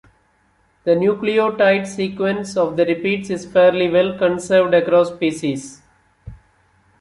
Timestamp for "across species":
4.73-5.79